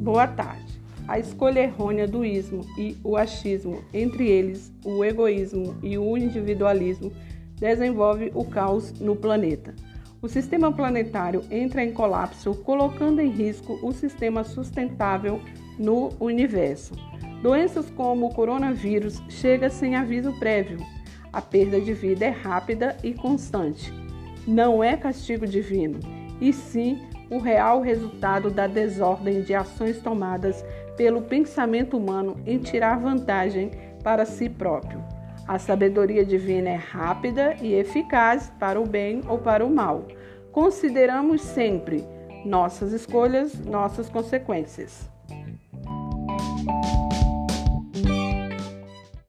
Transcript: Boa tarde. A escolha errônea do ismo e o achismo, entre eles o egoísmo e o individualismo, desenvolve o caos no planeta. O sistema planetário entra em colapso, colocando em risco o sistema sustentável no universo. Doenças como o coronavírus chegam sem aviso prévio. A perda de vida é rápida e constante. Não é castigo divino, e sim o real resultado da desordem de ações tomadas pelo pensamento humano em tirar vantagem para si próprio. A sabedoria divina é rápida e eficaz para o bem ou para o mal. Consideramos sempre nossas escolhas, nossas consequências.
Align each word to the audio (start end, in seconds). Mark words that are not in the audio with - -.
Boa 0.00 0.26
tarde. 0.26 0.80
A 1.06 1.18
escolha 1.18 1.60
errônea 1.60 2.08
do 2.08 2.24
ismo 2.24 2.62
e 2.78 2.96
o 3.04 3.18
achismo, 3.18 3.84
entre 3.92 4.26
eles 4.26 4.72
o 4.82 5.04
egoísmo 5.04 5.76
e 5.82 5.98
o 5.98 6.16
individualismo, 6.16 7.12
desenvolve 7.58 8.32
o 8.34 8.42
caos 8.42 8.98
no 8.98 9.14
planeta. 9.14 9.74
O 10.22 10.26
sistema 10.26 10.72
planetário 10.72 11.44
entra 11.50 11.84
em 11.84 11.92
colapso, 11.92 12.54
colocando 12.54 13.20
em 13.20 13.28
risco 13.28 13.78
o 13.82 13.92
sistema 13.92 14.42
sustentável 14.42 15.38
no 15.78 16.08
universo. 16.18 16.94
Doenças 17.42 17.90
como 17.90 18.28
o 18.28 18.34
coronavírus 18.34 19.22
chegam 19.28 19.68
sem 19.68 19.96
aviso 19.96 20.32
prévio. 20.38 20.78
A 21.30 21.42
perda 21.42 21.78
de 21.78 21.92
vida 21.92 22.24
é 22.24 22.30
rápida 22.30 22.96
e 23.04 23.12
constante. 23.12 23.92
Não 24.46 24.82
é 24.82 24.96
castigo 24.96 25.46
divino, 25.46 26.00
e 26.40 26.52
sim 26.52 27.00
o 27.30 27.38
real 27.38 27.80
resultado 27.80 28.50
da 28.50 28.66
desordem 28.66 29.42
de 29.42 29.54
ações 29.54 30.00
tomadas 30.00 30.64
pelo 30.96 31.22
pensamento 31.22 31.96
humano 31.96 32.36
em 32.46 32.58
tirar 32.58 32.98
vantagem 32.98 33.70
para 34.02 34.24
si 34.24 34.48
próprio. 34.48 35.02
A 35.46 35.58
sabedoria 35.58 36.24
divina 36.24 36.70
é 36.70 36.76
rápida 36.76 37.56
e 37.60 37.74
eficaz 37.74 38.52
para 38.58 38.80
o 38.80 38.86
bem 38.86 39.22
ou 39.28 39.38
para 39.38 39.64
o 39.64 39.70
mal. 39.70 40.06
Consideramos 40.52 41.42
sempre 41.42 42.04
nossas 42.44 42.92
escolhas, 42.92 43.58
nossas 43.64 44.08
consequências. 44.08 45.08